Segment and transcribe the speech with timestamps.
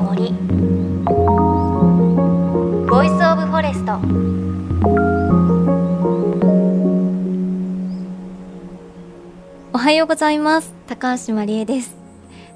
[0.00, 0.32] の森
[2.88, 4.00] Voice of Forest
[9.72, 10.74] おはようございます。
[10.86, 11.96] 高橋真理恵です。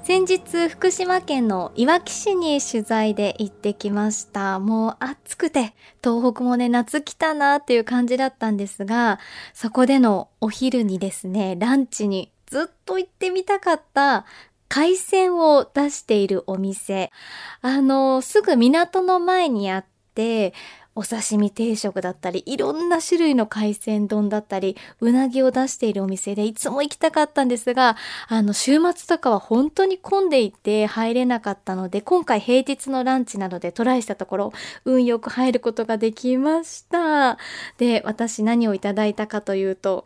[0.03, 4.59] 先日福島県のいわき市に取材で行ってきました。
[4.59, 5.73] もう暑くて
[6.03, 9.19] 東北もね夏来たなっていう感じだったんですが
[9.53, 14.25] そこでのお昼にですねランチにずっと行ってみたかった
[14.67, 17.11] 海鮮を出しているお店。
[17.61, 20.53] あの、すぐ港の前にあって、
[20.97, 27.97] お刺身定食だったり、いろんな種類の海鮮丼だったり、うなぎを出しているお店でいつも行きたかったんですが、
[28.29, 34.53] あの、週末とかは本当に混んでいて入れなかったので、今回平日のランチなどでトライしたところ、
[34.85, 37.37] 運よく入ることができました。
[37.77, 40.05] で、私何をいただいたかというと、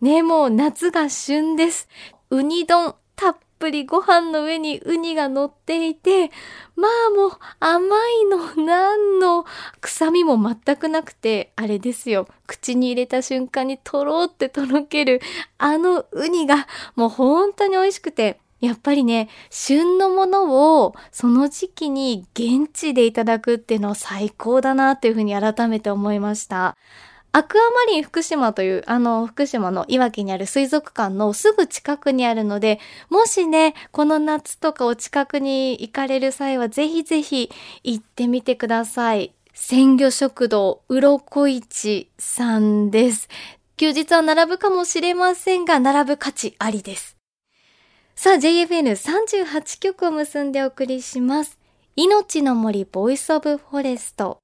[0.00, 1.86] ね、もう夏が旬です。
[2.30, 6.30] ウニ丼たっぷりご飯の上にウニが乗っていて、
[6.76, 9.46] まあもう甘いの何の
[9.80, 12.28] 臭みも全くなくて、あれですよ。
[12.46, 15.22] 口に入れた瞬間にとろってとろける
[15.56, 26.76] あのウニがもう本当に美味しくて、やっぱりね、旬のものをその時期に現地でいただくっていうのは最高だなっていうふうに改めて思いました。
[27.36, 32.78] アクアマリン福島という、あの、福島のいわきにある水族館のすぐ近くにあるので、
[33.10, 37.50] もしね、この夏とかお近くに行かれる際は、ぜひぜひ
[37.82, 39.34] 行ってみてください。
[39.52, 43.28] 鮮魚食堂、うろこ市さんです。
[43.78, 47.16] 休日は並ぶかもしれませんが、並ぶ価値ありです。
[48.14, 51.58] さあ、JFN38 局を結んでお送りします。
[51.96, 54.43] 命の森 Voice of Forest。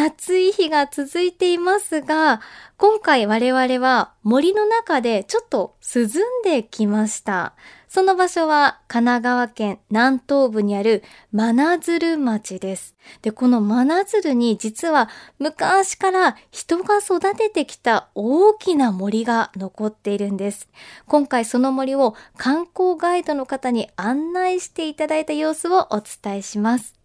[0.00, 2.40] 暑い日が続いていますが、
[2.76, 6.08] 今回我々は森の中でちょっと涼ん
[6.44, 7.54] できました。
[7.88, 12.96] その場所は神奈川県南東部にある真鶴町です。
[13.22, 15.08] で、この真鶴に実は
[15.38, 20.68] 昔から人が育ててきた大きな森が残っているんです。
[21.06, 27.03] 今回その森を観光ガイドの方に案内していただいた様子をお伝えします。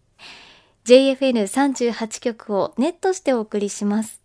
[0.90, 4.20] JFN38 局をネットしてお送りします。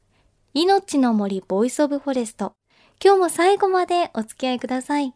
[0.55, 2.53] 命の森 Voice of Forest。
[3.03, 5.13] 今日も最後までお付き合いください。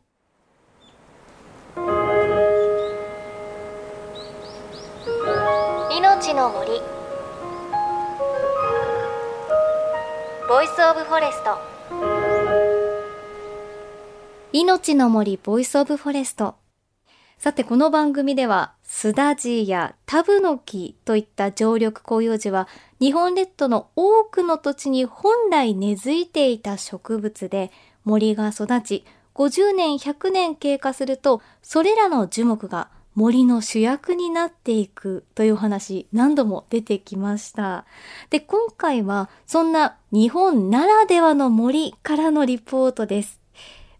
[5.97, 6.69] 命の森
[10.47, 11.57] Voice of Forest
[14.53, 16.58] 命の森 Voice of Forest
[17.39, 22.67] さてこの番組ではスダジイやタブノキといった常緑広葉樹は
[22.99, 27.71] 日本列島の多くの土地に本来根付いていた植物で
[28.03, 29.05] 森が育ち
[29.35, 37.85] 50年100年経過するとそれらの樹木が森の主役になっていくという話何度も出てきました。
[38.29, 43.39] で、今回はそんな日本ならではの森からのリポートです。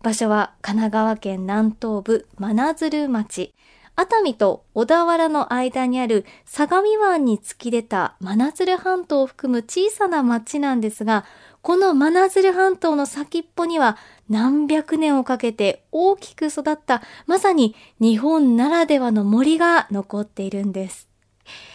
[0.01, 3.53] 場所は神奈川県南東部真鶴町。
[3.97, 11.25] 熱海と小田原の間にある相模湾に突き出た真鶴半島を含む小さな町なんですが、
[11.61, 13.97] この真鶴半島の先っぽには
[14.29, 21.09] 何百年をかけて大きく育ったまさに日本ならではの森が残っているんです。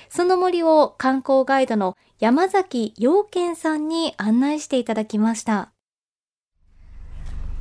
[0.08, 5.73] その森を観光ガイドの山崎陽健さんに案内していただきました。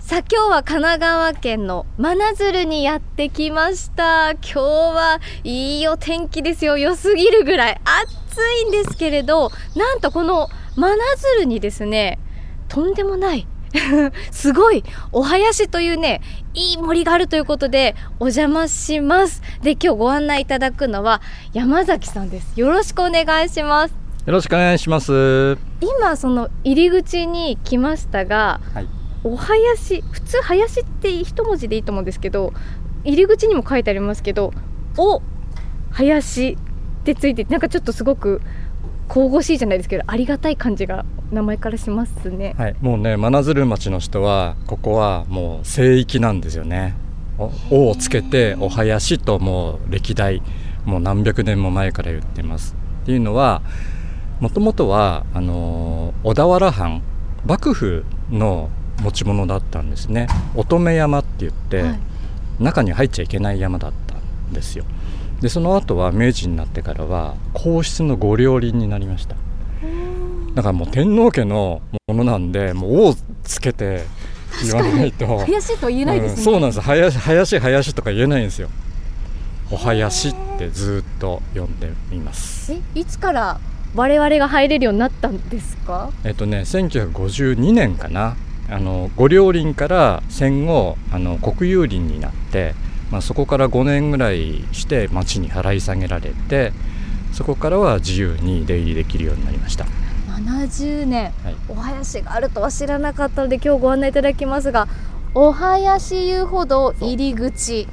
[0.05, 4.31] さあ今日は神奈川県の真鶴にやってきました。
[4.31, 6.77] 今日はいいお天気ですよ。
[6.77, 10.97] 良すぎるぐらい暑いんですけれどなんとこの真
[11.37, 12.19] 鶴にですね
[12.67, 13.47] とんでもない
[14.29, 16.19] すごいお囃子というね
[16.53, 19.41] いい森があるということでお邪魔します。
[19.61, 21.21] で今日ご案内いただくのは
[21.53, 22.59] 山崎さんです。
[22.59, 23.95] よろしくお願いします。
[24.25, 25.57] よろしくお願いします。
[25.79, 32.53] 今その入り口に来ましたが、はいお囃子普通林って一文字でいいと思うんですけど
[33.03, 34.53] 入り口にも書いてありますけど
[34.97, 35.21] 「お
[35.91, 36.51] 林」
[37.01, 38.41] ってついてなんかちょっとすごく
[39.07, 46.95] 神々しいじゃないですけどありがたい感じが名前からしますね、はい、もうね真鶴町の人はここはもう聖域なんですよね
[47.71, 50.41] 「お」をつけて「お囃子」ともう歴代
[50.85, 52.75] もう何百年も前から言ってます。
[53.03, 53.61] っていうのは
[54.39, 57.01] もともとはあの小田原藩
[57.45, 58.69] 幕府の
[59.03, 60.27] 持ち物だったんですね。
[60.55, 61.99] 乙女山って言って、はい、
[62.59, 64.85] 中に入っちゃいけない山だったんですよ。
[65.41, 69.35] でその後は明治になってからは皇室の御料林になりました。
[70.55, 74.05] だからもう天皇家のものなんでもう「王」つけて
[74.63, 75.39] 言わないと。
[75.39, 76.81] 林と言えないですね、うん、そうなんです。
[76.81, 78.69] 林林林とか言えないんですよ。
[79.71, 82.71] お囃子ってずっと呼んでいます。
[82.71, 83.59] えいつから
[83.95, 86.11] 我々が入れるようになったんですか？
[86.23, 88.37] えっとね1952年かな
[88.69, 92.73] あの御陵林から戦後あの国有林になって、
[93.11, 96.71] まあ、そこから5年ぐらいして町に払い下げられて
[97.33, 99.85] そこからは自由に出入りできるようになりました、
[100.27, 101.31] 70年。
[101.43, 101.55] はい。
[101.67, 104.87] お囃子があるとは知らなかったので今日ご案内いただきますが
[105.33, 107.87] お囃子遊歩道入り口。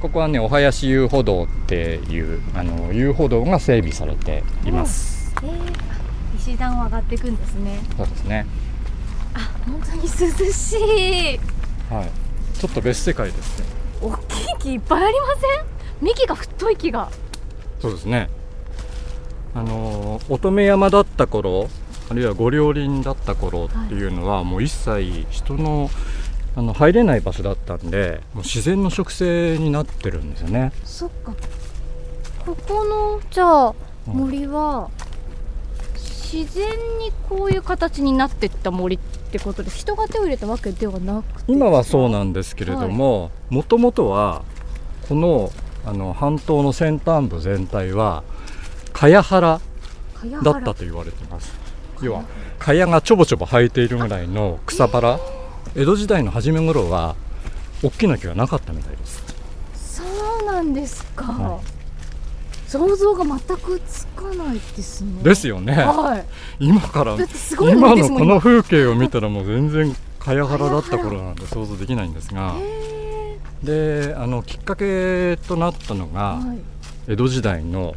[0.00, 7.80] ここはねお囃子遊歩道っていうあの遊歩道が整備されています、えー、石段を上がっていくんですね。
[7.96, 8.46] そうですね。
[8.46, 8.65] あ
[9.66, 10.08] 本当に涼
[10.52, 11.40] しい。
[11.92, 12.10] はい。
[12.58, 13.66] ちょっと別世界ですね。
[14.00, 16.04] 大きい木いっぱいありません？
[16.06, 17.10] 幹が太い木が。
[17.80, 18.30] そうですね。
[19.54, 21.68] あの乙女山だった頃
[22.10, 25.90] あるいは御陵林だった頃っていうのは、もう一切人の
[26.54, 30.72] あの入れない場所だったんでもう自然の植生になってるんですよね。
[30.84, 31.34] そっか。
[32.44, 33.74] ここのじゃあ
[34.08, 34.14] うん。
[34.14, 34.90] 森は
[35.94, 38.98] 自然にこういう形になっていった森っ
[39.38, 44.42] てことで人が手を入れたわけではなくて今はそうなんですけれどももともとは
[45.08, 45.50] この
[45.84, 48.24] あの半島の先端部全体は
[48.92, 49.60] 茅原
[50.42, 51.54] だったと言われています。
[52.02, 52.24] 要は
[52.58, 55.20] 茅がちょぼちょぼ生えているぐらいの草原。
[55.76, 57.14] 江戸時代の初め頃は
[57.84, 59.22] 大きな木がなかったみたいです。
[59.74, 60.02] そ
[60.42, 61.60] うなんですか、は
[62.66, 65.22] 想像が全くつかないですね。
[65.22, 65.74] ですよね。
[65.74, 66.24] はい。
[66.58, 67.16] 今から
[67.60, 72.54] 今のこの風景を見たらもう全然茅原だった頃なんで想像できないんですが。
[72.58, 76.58] へであのきっかけとなったのーがはい。
[77.08, 77.94] 江戸時代の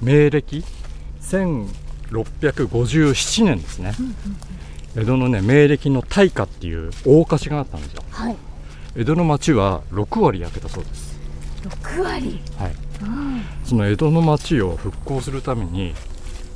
[0.00, 0.64] 明暦
[1.22, 3.94] 1657年ですね。
[3.98, 4.14] うんうん
[4.96, 8.02] 江戸のね明暦の大火っていう大火事があったんですよ。
[8.10, 8.36] はい。
[8.96, 11.16] 江戸の町は6割焼けたそうです、
[11.62, 12.76] 6割、はい、うん、
[13.64, 15.94] その江戸の町を復興するために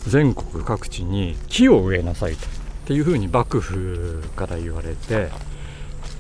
[0.07, 5.31] 全国各地に木を植えなさいとっていうふうに幕府から言われて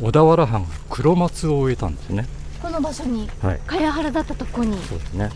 [0.00, 2.26] 小田原藩が黒松を植えたんですね。
[2.62, 3.60] この場所にはい。
[3.66, 4.76] 茅原だったとこに。
[4.84, 5.30] そうですね。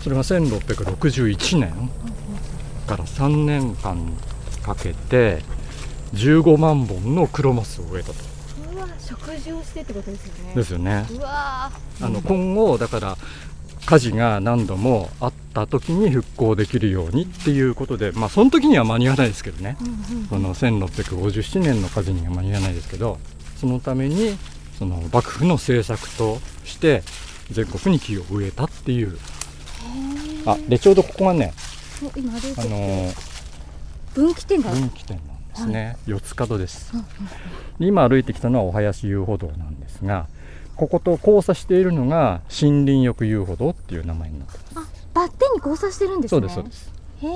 [0.00, 1.90] それが1661年
[2.86, 4.12] から3年間
[4.62, 5.42] かけて
[6.14, 8.37] 15万本の黒松を植えたと
[9.08, 10.54] 食事をしてってことですよね。
[10.54, 11.06] ですよね。
[11.10, 11.70] うわ
[12.00, 13.16] あの今後だから
[13.86, 19.78] 火事が何度もあった時に復興できるようにっていうことでまあその時には間に合わないですけどね。
[19.80, 23.18] うんうんその1657年の火事には間に合わないですけど
[23.56, 24.36] そのために
[24.78, 27.02] その幕府の政策として
[27.50, 29.18] 全国に木を植えたっていう。
[30.44, 31.52] あでちょうどここがね
[32.56, 33.12] あの
[34.14, 35.20] 分岐点が、分岐点
[35.58, 36.92] ですね、四つ角です。
[37.80, 40.26] 今歩いてきたのはお囃子遊歩道なんですが
[40.76, 44.88] ここと交差しているのが森林浴遊歩道っていう名前になってます。
[45.14, 46.38] あバッテンに交差してるんですね。
[46.38, 46.92] そうですそうです。
[47.22, 47.26] へ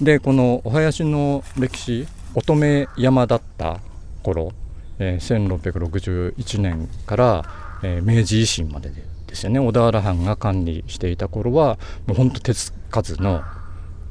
[0.00, 3.78] えでこのお囃子の歴史乙女山だった
[4.22, 4.52] 頃、
[4.98, 7.44] えー1661年から、
[7.82, 9.60] えー明治維新まででですよね。
[9.60, 13.42] 小田原藩が管理していた頃はもうほんと手つかずの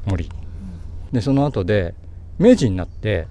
[0.05, 0.29] 森。
[1.11, 1.93] でその後で
[2.41, 3.27] 明治になって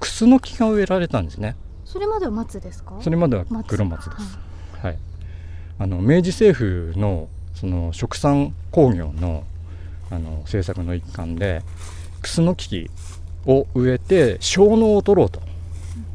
[0.00, 1.56] クスノキが植えられたんですね。
[1.84, 2.96] それまでは松ですか？
[3.00, 3.68] それまでは松。
[3.68, 4.38] 黒松です、
[4.82, 4.98] はい、
[5.78, 9.44] あの明治政府のその殖産工業の
[10.10, 11.62] あの政策の一環で
[12.22, 12.90] クスノキ
[13.44, 15.40] を植えて小脳を取ろうと。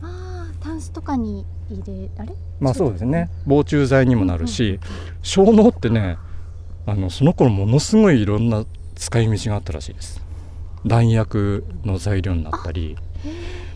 [0.01, 2.33] ああタンスとかに入れあれ？
[2.60, 3.29] まあそうですね。
[3.45, 4.79] 防虫剤にもなるし。
[5.21, 6.17] 小脳ってね
[6.88, 10.19] あのその頃ものすごいいろんな使い道があったらしいです
[10.85, 12.97] 弾薬の材料になったり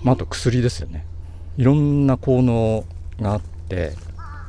[0.05, 1.05] まあ、あと薬ですよね。
[1.57, 2.85] いろんな効能
[3.19, 3.93] があって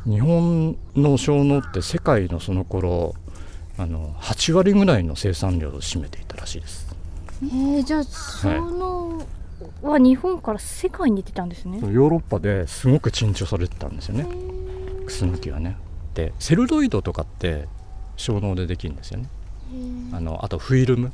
[0.05, 3.15] 日本の小脳って世界のその頃
[3.79, 6.95] あの8割ぐらいの生産量を占めていたらしいです。
[7.43, 9.27] えー、じゃあその
[9.83, 14.27] は日本から世界に出てたんですね、ヨーロッパですごく珍重されてたんですよね。
[15.07, 15.77] クスノキはね。
[16.15, 17.67] でセルロイドとかって
[18.17, 19.29] 小脳でできるんですよね。
[20.13, 21.13] あのあとフィルム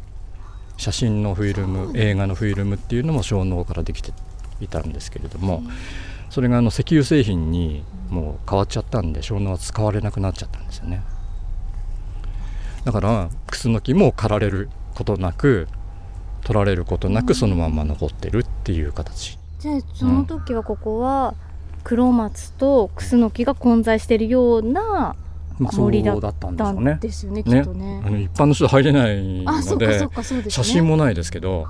[0.77, 4.13] 写真のフィルム映画のフィルムっていうのも小脳からできて
[4.61, 5.63] いたんですけれども
[6.31, 11.03] それがあの石油製品にもう変わっちゃったんで小脳は使われなくなっちゃったんですよね。
[12.85, 15.69] だからクスノキも刈られることなく
[16.43, 19.39] 取られることなくそのまま残ってるっていう形。
[19.61, 21.35] じゃあその時はここは
[21.85, 25.15] 黒松とクスノキが混在しているような
[25.59, 26.57] まあ、そう森だだったん
[27.01, 27.63] ですよねきね。
[27.63, 28.03] ね。
[28.05, 30.09] あの一般の人入れないので
[30.49, 31.67] 写真もないですけど、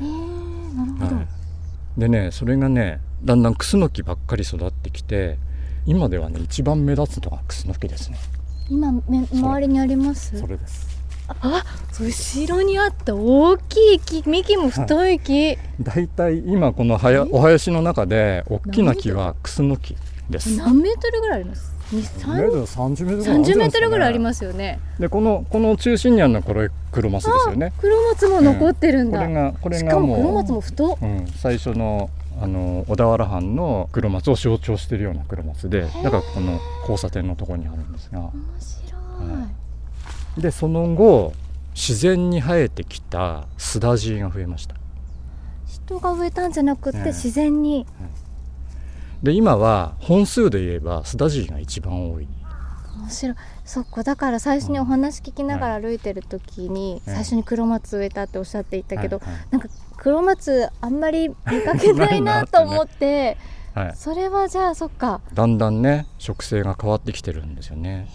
[0.00, 1.26] えー、なるほど、はい、
[1.98, 5.38] でねそれがねだんだんクスノキばっかり育ってきて
[5.86, 8.18] 今ではね一番目立つのがクスノキですね。
[8.70, 10.38] 今め周りにあります？
[10.38, 10.86] それです。
[11.28, 11.62] あ
[12.00, 16.08] 後ろにあった大きい木幹も太い木、だい。
[16.08, 19.94] たい今このはやお林の中で大きな木はクスノキ
[20.30, 20.56] です。
[20.56, 21.74] 何メートルぐらいあります？
[21.90, 21.96] 30
[22.36, 24.80] メートルぐらいあるんじゃない30ですかねメートルぐらいありますよね。
[24.98, 27.72] でこのこの中心にあるのはこれ黒松ですよね。
[27.78, 30.98] 黒松も残ってるんだ、これがこれしかもがもう黒松も太っ。
[31.00, 38.20] うん、最初のあの小田原藩の黒松を象徴しているような黒松でだからこの交差点のところにあるんですが。
[38.20, 39.48] 面白い、は
[40.36, 41.32] でその後
[41.74, 44.74] 自然に生えてきたスダジイが増えました。
[45.66, 47.04] 人が植えたんじゃなくてええ。
[47.06, 47.86] 自然に、
[49.22, 52.28] で今は本数で言えばスダジイが一番多い。
[53.00, 53.36] 面白い。
[53.64, 57.16] そっかだから最初にお話聞きながら歩いてる時に、はい。
[57.16, 59.40] 最初に黒松植えたっておっしゃっていたけど、はいはい。
[59.50, 63.36] なんか黒松あんまり見かけないなと思って
[63.74, 65.20] はい、それはじゃあそっか。
[65.34, 68.08] だんだんね植生が変わってきてるんですよね。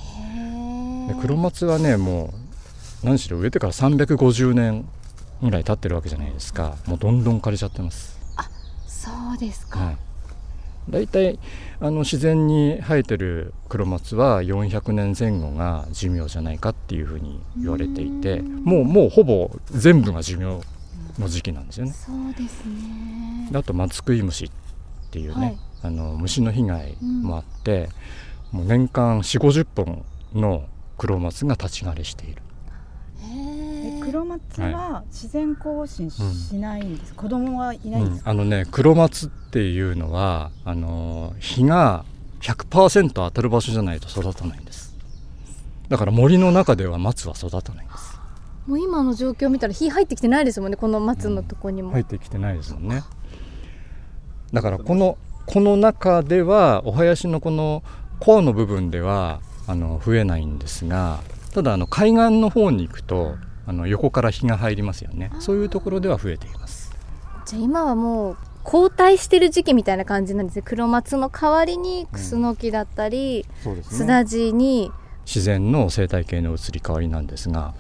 [1.08, 2.34] で黒松はねも
[3.04, 4.86] う何しろ植えてから350年
[5.42, 6.76] ぐらい経ってるわけじゃないですか。
[6.86, 8.14] もうどんどん枯れちゃってます。
[9.04, 9.98] そうですか、はい、
[10.90, 11.40] 大体
[11.80, 20.62] あの自然に生えてる黒松は400年前後が寿命じゃないかっていうふうに言われていてうんもうもうほぼ全部が寿命
[21.20, 21.92] の時期なんですよね。
[21.92, 24.52] そうですねであと松食い虫っ
[25.12, 27.90] ていうね、はいあの虫の被害もあって、
[28.52, 30.66] もう年間4 5 0本の
[30.98, 32.42] 黒松が立ち枯れしている。
[34.14, 42.06] 黒松は自然更新しないんです、子供はいないんうんですか、あのね黒松っていうのはあの日が
[42.42, 44.96] 100%当たる場所じゃないと育たないんです。
[45.90, 48.20] だから森の中では松は育たないんです。
[48.68, 53.02] もう今の状況を見たら火入ってきてないですもんねこの松のとこにも、入ってきてないですもんね。
[54.54, 55.18] だからこの
[55.48, 57.82] この中ではお囃子のこの
[58.20, 61.22] コアの部分ではあの増えないんですが
[61.56, 65.32] ただあの海岸の方に行くとあの横から日が入りますよね。
[65.40, 66.94] そういうところでは増えています。
[67.46, 70.62] じゃあ今はもう交代してる時期みたいな感じなんですね。
[70.66, 74.92] 黒松の代わりにクスノキだったり、そうですスダジに。
[75.26, 77.74] 自然の生態系の移り変わりなんですが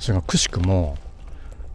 [0.00, 0.96] それがくしくも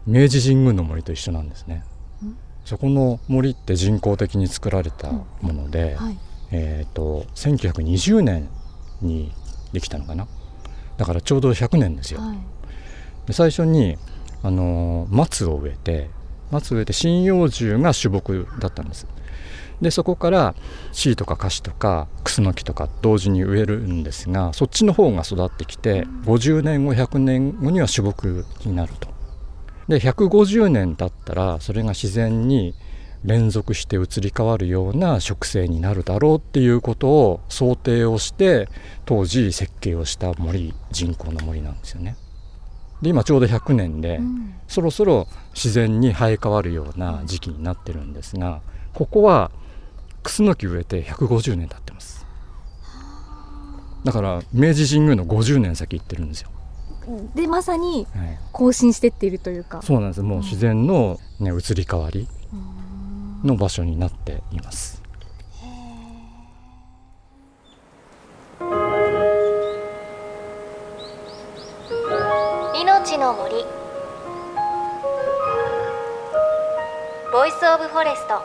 [0.06, 1.84] 明治神宮の森と一緒なんですね。
[2.24, 2.36] ん。
[2.66, 6.18] そこの森って人工的に作られたもので、はい。
[6.50, 8.48] えー、と1920年
[9.00, 9.32] に
[9.72, 10.26] できたのかな。
[10.98, 12.38] だからちょうど100年ですよ、はい
[13.28, 13.96] で最初に、
[14.42, 16.10] あの松を植えて
[16.50, 19.06] 松を植えて針葉樹が主木だったんです
[19.80, 20.54] でそこから
[20.92, 29.08] シイとかカシとかクスノキとか同時に植えるんですがそっちの方が育ってきて50年後100年後には主木になると
[29.88, 32.74] で150年経ったらそれが自然に
[33.24, 38.68] 連続して移り変わるような植生になるだろうっていうことを想定をして
[39.04, 42.16] 当時設計をした森人工の森なんですよね。
[43.02, 44.54] で今ちょうど100年で、うん。
[44.66, 48.60] そろそろ自然に生え変わるような時期になってるんですが
[48.92, 49.50] ここは
[50.22, 52.26] クスノキ植えて150年経ってます。
[54.04, 56.50] だから明治神宮の50年先行ってるんですよ、
[57.34, 59.82] でまさにはい、更新してっているというか。
[59.82, 60.22] そうなんです。
[60.22, 62.28] もう自然の、ね、移り変わり
[63.44, 65.02] の場所になっています
[73.18, 73.64] の森。
[77.32, 78.40] Voice of Forest。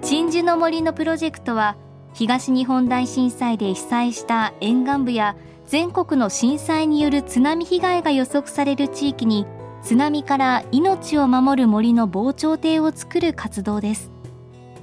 [0.00, 1.76] 鎮守の森のプロジェクトは
[2.14, 5.36] 東日本大震災で被災した沿岸部や
[5.66, 9.46] 全国の震災による津波被害が予測される地域に
[9.82, 14.17] 津波から命を守る森の防潮堤を作る活動です。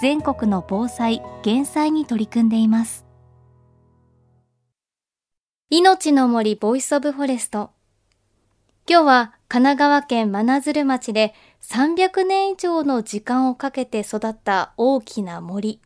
[0.00, 3.04] 全国の防災減災に取り組んでいます。
[5.68, 7.70] 命の森 Voice of Forest。
[8.88, 15.82] 今日は神奈川県真鶴町で300年以上の時間をかけて育った大きな森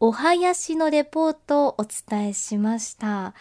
[0.00, 3.34] お囃子のレポートをお伝えしました。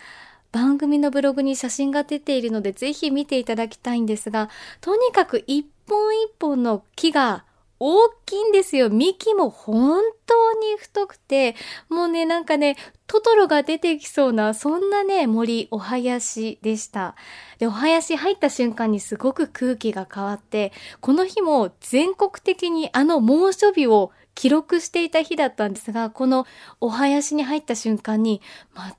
[0.52, 4.50] 番組のブログに写真が出ているのでぜひ見ていただきたいんですが
[4.82, 7.46] とにかく一本一本の木が
[7.80, 8.90] 大きいんですよ。
[8.90, 11.56] 幹も本当に太くて、
[11.88, 12.76] もうね、なんかね、
[13.08, 17.16] トトロが出てきそうな、そんなね、森、お囃子でした。
[17.58, 26.46] で、お囃子入った瞬間にすごく空気が変わって、この日も全国的にあの猛暑日を記録していた日だったんですが、この
[26.80, 28.42] お囃子に入った瞬間に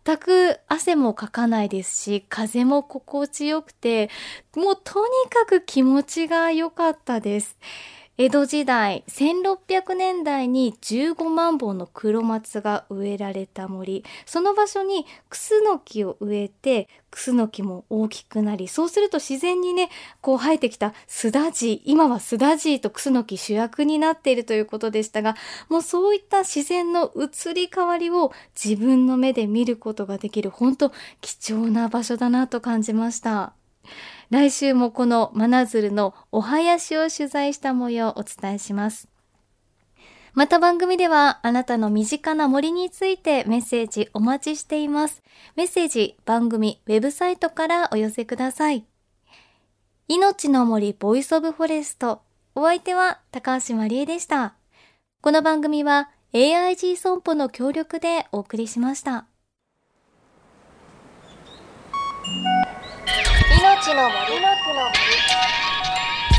[0.04, 4.10] 全く汗もかかないですし、風も心地よくて、
[4.54, 7.56] もうとにかく気持ちが良かったです。
[8.20, 19.88] 江戸時代1600年代に15万本の黒松が植えられた森その場所にクスノキを植えてクスノキも大きくなりそうすると自然にね
[20.20, 25.34] こう生えてきたスダジ今はスダジとクスノキ主役になっているということでしたが
[25.70, 33.54] もうそういった自然の移り変わりを自分の目で見ることができる本当貴重な場所だなと感じました。
[34.30, 39.08] 来週もこの真鶴のお林を取材した模様をお伝えします。
[40.34, 45.22] また番組ではあなたの身近な森についてメッセージお待ちしています。
[45.56, 48.84] メッセージ番組ウェブサイトからお寄せください。
[50.06, 52.23] 命の森 Voice of Forest。
[52.54, 54.54] お相手は高橋まりえでした。
[55.22, 59.26] この番組は AIG 損保の協力でお送りしました。
[63.94, 64.94] の森の木の森。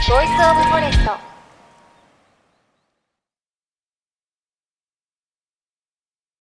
[0.08, 1.31] Voice of Forest。